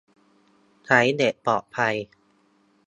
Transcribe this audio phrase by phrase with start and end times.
[0.85, 1.95] ใช้เน็ตปลอดภัย